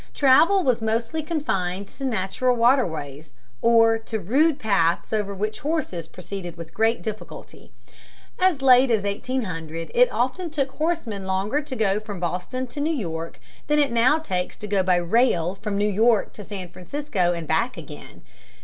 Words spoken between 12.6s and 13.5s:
to New York